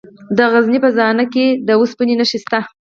[0.37, 2.59] د غزني په زنه خان کې د اوسپنې نښې شته.